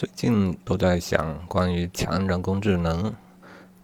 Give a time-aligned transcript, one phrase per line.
[0.00, 3.12] 最近都在想关于强人工智能，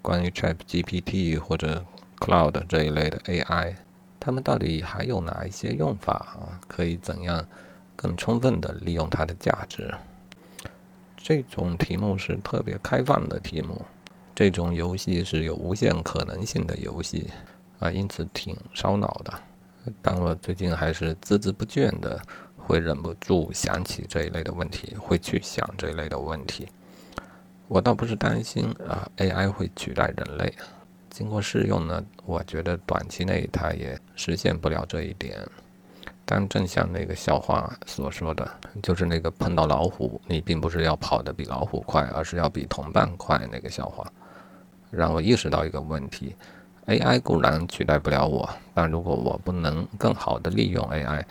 [0.01, 1.85] 关于 Chat GPT 或者
[2.19, 3.75] Cloud 这一类的 AI，
[4.19, 6.59] 它们到底还有哪一些用法啊？
[6.67, 7.47] 可以怎样
[7.95, 9.95] 更充分的利用它的价值？
[11.19, 13.85] 这种题目是特别开放的题目，
[14.35, 17.29] 这种游戏是有无限可能性的游戏
[17.79, 19.35] 啊，因此挺烧脑的。
[20.01, 22.19] 但我最近还是孜孜不倦的。
[22.67, 26.67] 会忍不住想起这一类的问题，会去想这一类的问题。
[27.69, 30.53] 我倒不是担心啊，AI 会取代人类。
[31.09, 35.39] 经过试用呢，我觉得短期内它也实现不了这一点。
[36.25, 38.51] 但正像那个笑话所说的，
[38.83, 43.39] 就是那个碰到老虎，你并不是要跑得比老虎快，而是要比同伴快。
[43.53, 44.05] 那个笑话
[44.91, 46.35] 让我意识到一个问题
[46.87, 51.23] ：AI 固然取代不了我，但如果我不能更好地利用 AI，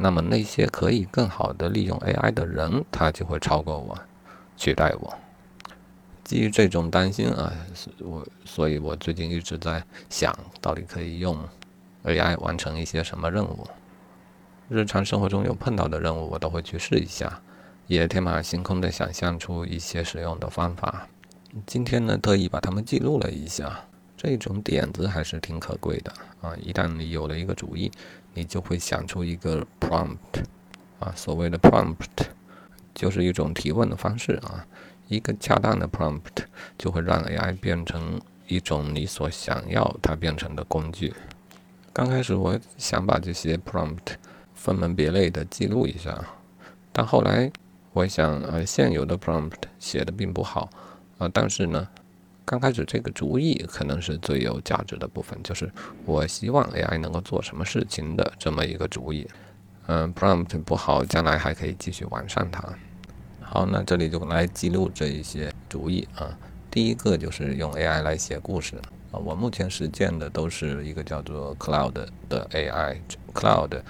[0.00, 3.98] 那么那些可以更好的利用 AI 的人，他就会超过我，
[4.56, 5.14] 取代我。
[6.24, 7.52] 基于这种担心啊，
[7.98, 11.38] 我所以，我最近一直在想到底可以用
[12.04, 13.66] AI 完成一些什么任务。
[14.68, 17.42] 日常生活中有碰到的任务，我都会去试一下，
[17.86, 21.08] 也天马行空的想象出一些使用的方法。
[21.66, 23.84] 今天呢，特意把它们记录了一下。
[24.16, 26.54] 这种点子还是挺可贵的啊！
[26.60, 27.90] 一旦你有了一个主意，
[28.34, 30.44] 你就会想出一个 prompt
[30.98, 31.12] 啊。
[31.16, 32.26] 所谓的 prompt
[32.94, 34.66] 就是一种提问的方式啊。
[35.08, 36.44] 一个恰当的 prompt
[36.78, 41.12] 就会让 AI 变成一种你所想要它变成的工具。
[41.92, 44.14] 刚开始我想把这些 prompt
[44.54, 46.24] 分门别类的记录一下，
[46.92, 47.50] 但后来
[47.92, 50.70] 我想，呃，现有的 prompt 写的并不好
[51.18, 51.88] 啊，但是呢。
[52.50, 55.70] 刚开始这个主意可能是最有价值的部分，就是
[56.04, 59.24] 我希望 AI 能够做什么事情的这么一个主意。
[59.86, 62.60] 嗯，prompt 不好，将来还可以继续完善它。
[63.40, 66.36] 好，那这里就来记录这一些主意啊。
[66.72, 68.74] 第一个就是用 AI 来写故事
[69.12, 69.20] 啊。
[69.24, 71.92] 我目前实践的都是一个叫做 Cloud
[72.28, 72.98] 的 AI。
[73.32, 73.80] Cloud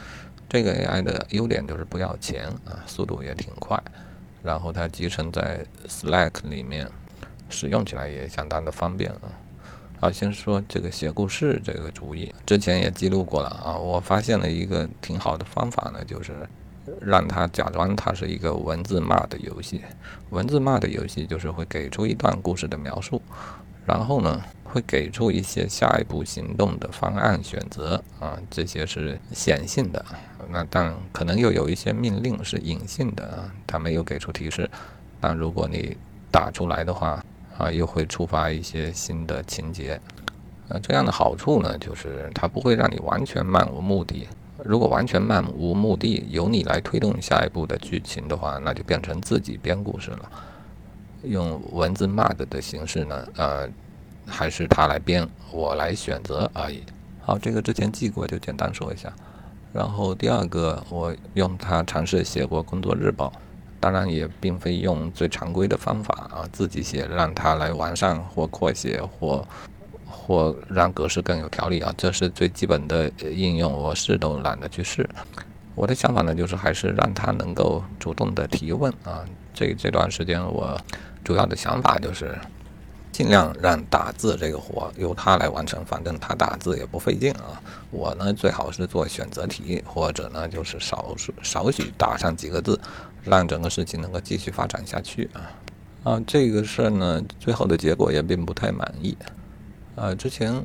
[0.51, 3.83] 这个 AI 的优点就是不要钱啊，速度也挺快，
[4.43, 6.87] 然后它集成在 Slack 里面。
[7.51, 9.29] 使用起来也相当的方便啊！
[10.01, 13.77] 好，先说这个写故事这个主意，之前也记录过了啊。
[13.77, 16.33] 我发现了一个挺好的方法呢，就是
[17.01, 19.83] 让它假装它是一个文字骂的游戏。
[20.31, 23.21] 文字骂的游戏就是会给出一段故事的描述，
[23.85, 30.03] 然后呢会给出一些下一步行动的方案选择啊，这些是显性的。
[30.49, 34.71] 那但可能又有一些命令是隐性的啊，它没有给出提示。
[35.21, 35.95] 但如果你
[36.31, 37.23] 打出来的话，
[37.61, 40.01] 啊，又会触发一些新的情节，
[40.69, 44.27] 呃，这样的好处呢，就是它不会让你完全漫无目的。
[44.65, 50.31] 如果完全漫无目的，由你来推动下一步的剧情的话，那就变成自己编故事了。
[51.23, 53.69] 用文字骂的的形式呢，呃，
[54.27, 56.83] 还是他来编，我来选择而已。
[57.21, 59.13] 好，这个之前记过，就简单说一下。
[59.73, 63.33] 然后第二个，我用它尝试写过工作日报。
[63.81, 69.45] 当然也并非用最常规的方法啊，自己写让它来完善或扩写或
[70.07, 75.09] 或让格式更有条理啊，这是最基本的应用，我试都懒得去试。
[75.75, 79.25] 我的想法呢，就是还是让他能够主动的提问啊。
[79.55, 80.79] 这这段时间我
[81.25, 82.39] 主要的想法就是
[83.13, 87.61] 尽量让打字这个活由他来完成，反正他打字也不费劲啊。
[87.91, 92.81] 我呢最好是做选择题，或者呢就是少数少许打上几个字。
[93.23, 95.53] 让整个事情能够继续发展下去啊
[96.05, 99.15] 啊，这个事儿呢，最后的结果也并不太满意
[99.95, 100.15] 啊。
[100.15, 100.65] 之前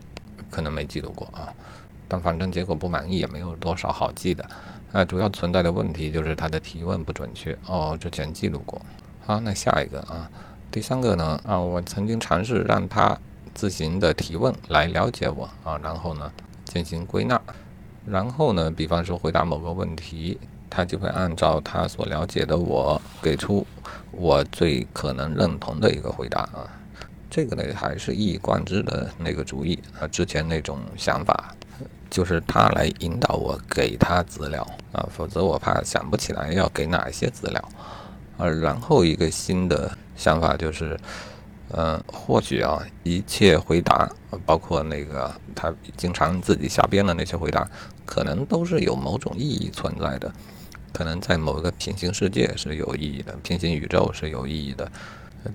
[0.50, 1.54] 可能没记录过啊，
[2.08, 4.50] 但反正结果不满意也没有多少好记的
[4.94, 5.04] 啊。
[5.04, 8.82] 主要存在的问题就是他的提问不准确哦，之前记录过。
[9.26, 10.32] 好，那下一个啊，
[10.76, 13.18] 第三个呢啊，我曾经尝试让他
[13.54, 16.30] 自行的提问来了解我啊，然后呢
[16.66, 17.42] 进行归纳，
[18.06, 20.38] 然后呢，比方说回答某个问题。
[20.70, 23.66] 他就会按照他所了解的我给出
[24.12, 26.68] 我最可能认同的一个回答啊，
[27.30, 31.56] 这个呢还是一以贯之的那个主意啊，之前那种想法
[32.10, 37.70] 就是他来引导我给他资料啊，否则我怕想不起来要给哪些资料
[38.38, 38.46] 啊。
[38.46, 40.98] 然后一个新的想法就是，
[41.72, 44.10] 嗯，或许啊，一切回答
[44.46, 47.68] 包括那个他经常自己瞎编的那些回答，
[48.06, 50.32] 可能都是有某种意义存在的。
[50.94, 54.90] 可能在某一个平行世界是有意义的，平行宇宙是有意义的，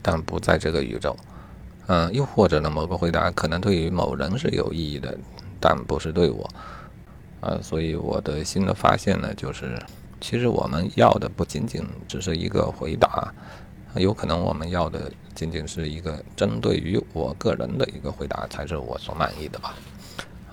[0.03, 1.17] 但不在这个宇宙。
[1.87, 5.17] 嗯，又或者呢，某个回答可能对于某人是有意义的，
[5.59, 6.47] 但不是对我。
[7.41, 9.81] 啊，所以我的新的发现呢，就是
[10.21, 13.33] 其实我们要的不仅仅只是一个回答，
[13.97, 19.75] 有可能我们要的仅仅是一个针对于我个人的一个回答，才是我所满意的吧。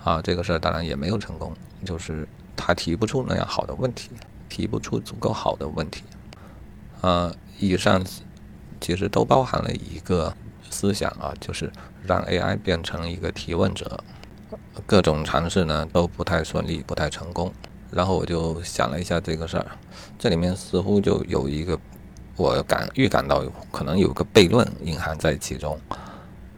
[0.04, 1.52] 啊，这个事儿当然也没有成功，
[1.84, 2.26] 就是
[2.56, 4.10] 他提不出那样好的问题，
[4.48, 6.02] 提不出足够好的问题。
[7.00, 8.04] 呃，以上
[8.80, 10.34] 其实都包含了一个
[10.70, 11.70] 思想啊，就是
[12.04, 14.02] 让 AI 变成一个提问者。
[14.86, 17.52] 各种尝试呢都不太顺利，不太成功。
[17.90, 19.66] 然后我就想了一下这个事儿，
[20.18, 21.78] 这里面似乎就有一个，
[22.38, 25.78] 我感预感到可能有个悖论隐含在其中。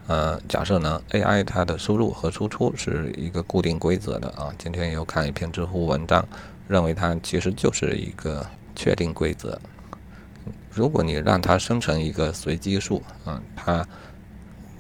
[0.06, 4.52] 呃，假设呢，AI 它的输入和输出是一个固定规则的啊。
[4.58, 6.22] 今天有看一篇知乎文章，
[6.68, 8.46] 认为它其实就是一个
[8.76, 9.58] 确定规则。
[10.70, 13.86] 如果你让它生成一个随机数，嗯，它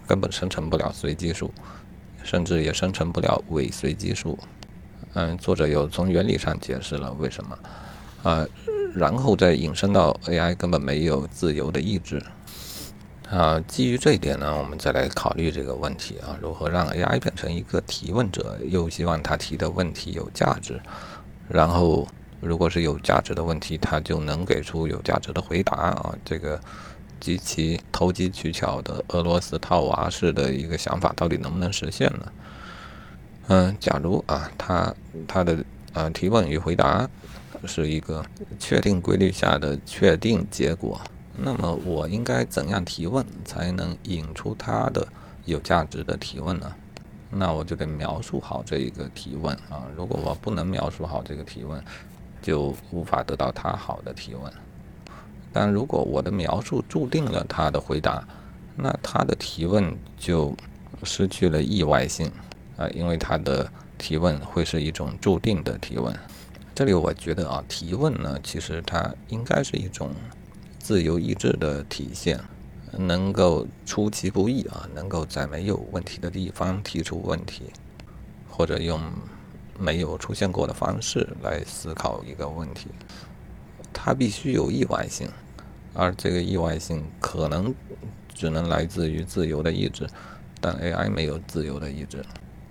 [0.06, 1.50] 根本生成不了随机数，
[2.22, 4.38] 甚至也生成不了伪随机数。
[5.14, 7.58] 嗯，作者有从原理上解释了为什么，
[8.22, 8.46] 啊，
[8.94, 12.22] 然后再引申到 AI 根本没有自由的意志，
[13.30, 20.80] 啊，基于这一点呢，我们再来考虑这个问题啊，如何让 AI 变成一个提问者，又希望他提的问题有价值，
[21.48, 22.06] 然后
[22.40, 26.60] 如果是有价值的问题，他就能给出有价值的回答啊，这个
[27.20, 32.32] 极其投机取巧的俄罗斯套娃式的一个想法，到底能不能实现呢？
[33.48, 34.94] 嗯，假如啊，他
[35.28, 37.08] 他的啊提问与回答
[37.66, 38.24] 是一个
[38.58, 41.00] 确定规律下的确定结果，
[41.36, 45.06] 那么我应该怎样提问才能引出他的
[45.44, 46.72] 有价值的提问呢？
[47.30, 49.86] 那我就得描述好这一个提问啊。
[49.96, 51.82] 如果我不能描述好这个提问，
[52.42, 54.52] 就无法得到他好的提问。
[55.52, 58.26] 但如果我的描述注定了他的回答，
[58.76, 60.54] 那他的提问就
[61.02, 62.30] 失去了意外性。
[62.76, 66.12] 啊，因为他的提问会是一种注定的提问。
[66.80, 70.12] 这里我觉得啊，提问呢，其实它应该是一种
[70.78, 72.40] 自由意志的体现，
[72.96, 77.64] 能够出其不意啊，能够在没有问题的地方提出问题，
[78.48, 78.98] 或者用
[79.78, 82.88] 没有出现过的方式来思考一个问题。
[83.92, 85.28] 它必须有意外性，
[85.92, 87.74] 而这个意外性可能
[88.34, 90.08] 只能来自于自由的意志，
[90.62, 92.24] 但 AI 没有自由的意志。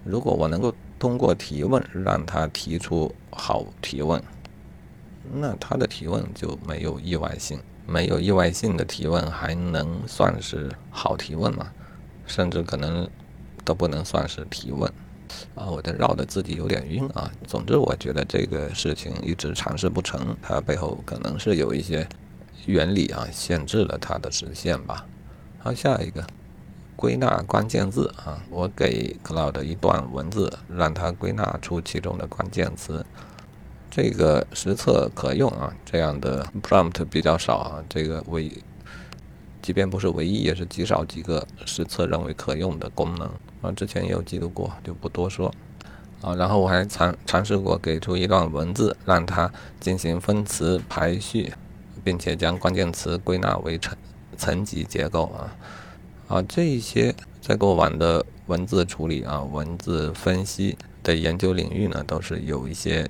[0.10, 4.22] 如果我能够通过提问让他提出好提问，
[5.32, 7.60] 那他的提问就没有意外性。
[7.86, 11.72] 没有意外性的提问还能算是好提问吗？
[12.26, 13.08] 甚至可能
[13.64, 14.92] 都不能算是提问。
[15.56, 17.32] 啊，我这绕的自己有点晕啊。
[17.48, 22.08] 总之，我觉得这个事情一直尝试不成，它背后可能是有一些
[22.66, 25.06] 原理啊限制了它的实现吧。
[25.60, 26.26] 好，下一个。
[27.00, 33.06] 归纳关键字啊，我给 Cloud 一段文字，让它归纳出其中的关键词。
[33.90, 37.84] 这个实测可用啊，这样的 prompt 比较少啊。
[37.88, 38.52] 这个唯，
[39.62, 43.32] 即便不是唯一，也是极少几个实测认为可用的功能
[43.62, 43.72] 啊。
[43.72, 45.50] 之前也有记录过，就不多说
[46.22, 46.36] 啊。
[46.36, 49.50] 然后我还尝尝试过给出一段文字，让它
[49.80, 51.54] 进行分词排序，
[52.04, 53.98] 并且将关键词归纳为层
[54.36, 55.56] 层级结构啊。
[56.30, 63.10] 啊，这一些在过往的文字处理啊、文字分析的研究领域呢，都是有一些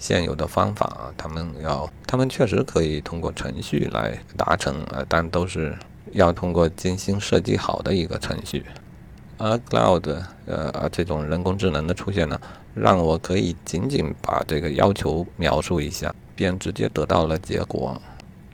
[0.00, 1.14] 现有的方法啊。
[1.16, 5.78] 他们要，他们确实可以通过程序来达成啊，但都是
[6.10, 8.64] 要通过精心设计好的一个程序。
[9.38, 12.40] 而 Cloud，呃，这种人工智能的出现呢，
[12.74, 18.02] 让我可以仅仅把这个要求描述一下，便直接得到了结果。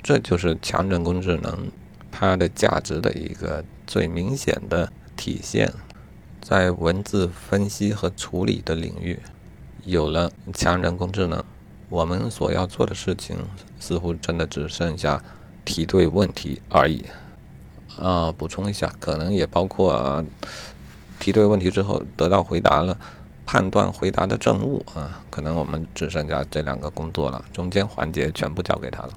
[0.02, 1.71] 这就是强人工智能
[2.12, 3.64] 它的价值的一个。
[3.85, 5.71] 最明显的体现，
[6.40, 9.21] 在文字分析和处理的领域，
[9.85, 11.45] 有了强人工智能，
[11.90, 13.37] 我们所要做的事情
[13.78, 15.23] 似乎真的只剩下
[15.62, 17.04] 提对问题而已。
[17.99, 20.25] 啊，补充一下，可能也包括
[21.21, 22.97] 提对问题之后得到回答了，
[23.45, 29.11] 判断回答的正误啊，可能我们只剩下这两个工作了，中间环节全部交给他了。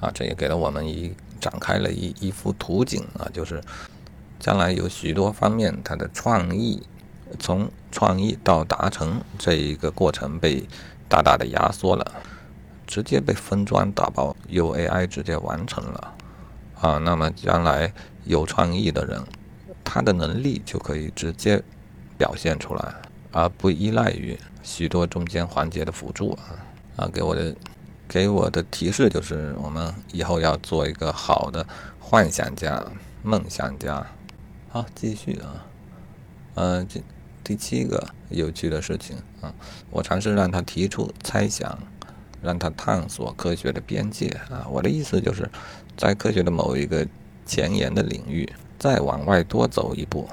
[0.00, 3.62] 啊，这也给了我们一展开了一一幅图景啊，就是。
[4.38, 6.82] 将来有许多方面，它的创意
[7.38, 10.62] 从创意到达成这一个过程被
[11.08, 12.12] 大大的压缩了，
[12.86, 16.14] 直接被分装打包，由 AI 直接完成了。
[16.78, 17.90] 啊，那么将来
[18.24, 19.24] 有创意的人，
[19.82, 21.60] 他的能力就可以直接
[22.18, 22.94] 表现出来，
[23.32, 26.60] 而不依赖于许多中间环节的辅助啊。
[26.96, 27.56] 啊，给我的
[28.08, 31.66] 给我的提示就是，我们以后要做一个好的
[31.98, 32.84] 幻想家、
[33.22, 34.06] 梦想家。
[34.68, 35.66] 好，继续啊，
[36.54, 37.02] 呃，这
[37.42, 39.52] 第七个有趣的事情啊，
[39.90, 41.78] 我尝试让他提出猜想，
[42.42, 44.66] 让他探索科学的边界啊。
[44.70, 45.48] 我的意思就是，
[45.96, 47.06] 在科学的某一个
[47.44, 50.28] 前沿的领域，再往外多走一步。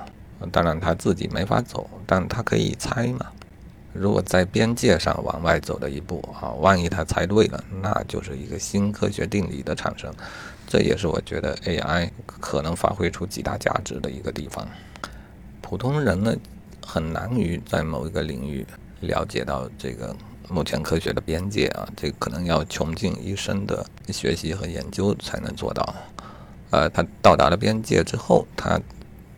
[0.51, 3.27] 当然他自己没法走，但他可以猜嘛。
[3.93, 10.13] 如果在边界上往外走的一步啊，万一他猜对了，那就是一个新科学定理的产生。
[10.67, 14.67] 这也是我觉得 AI 可能发挥出极大价值的一个地方。
[15.61, 16.35] 普通人呢，
[16.85, 18.65] 很难于在某一个领域
[19.01, 20.15] 了解到这个
[20.49, 25.95] 目前科学的边界啊，这可能要穷尽一生的学习和研究才能做到。
[26.71, 28.79] 呃，他到达了边界之后，他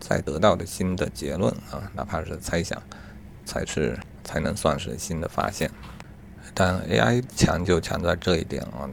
[0.00, 2.80] 再得到的新的结论啊，哪怕是猜想，
[3.46, 5.70] 才是才能算是新的发现。
[6.52, 8.84] 但 AI 强就强在这一点啊。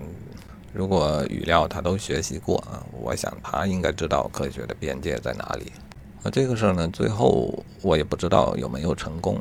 [0.71, 5.71] 如果语料他都学习过啊，我想他应该知道科学的边界在哪里。
[6.23, 9.37] 那，这个事儿呢，最后我也不知道有没有成功。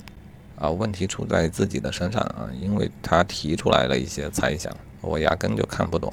[0.57, 6.13] 啊，问题出在自己的身上啊，因为他提出来了一些猜想，我压根就看不懂。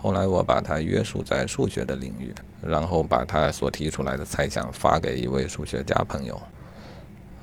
[0.00, 6.40] 后来我把他约束在数学的领域，然后把他所提出来的猜想发给一位数学家朋友。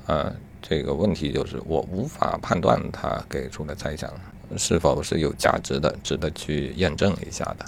[0.06, 0.32] 啊，
[0.66, 4.10] 这个问题就是我无法判断他给出的猜想。
[4.56, 7.66] 是否是有价值的，值得去验证一下的？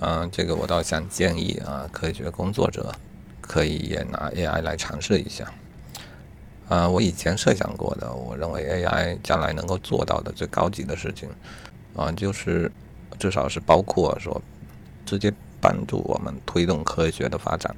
[0.00, 2.94] 嗯，这个我倒想建议啊，科学工作者
[3.40, 5.50] 可以也拿 AI 来尝试一下。
[6.68, 11.28] 啊，我以前设想过的，我认为 AI 将来能够做到的最高级的事情，
[11.96, 12.70] 啊，就是
[13.18, 14.42] 至少是包括说
[15.06, 17.74] 直接帮助我们推动科学的发展。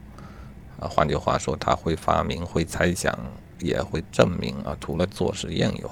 [0.81, 3.17] 啊，换句话说，它会发明、会猜想、
[3.61, 5.91] 也会证明啊，除了做实验以外。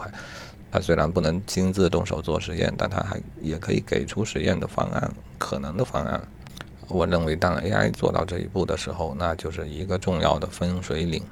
[0.70, 6.20] 他虽然不能亲自动手做实验，但他还也可以给出实验的方案，可能的方案。
[6.88, 11.22] 我认为，当 AI 做到这一步的时候，那就是一个重要的分水岭。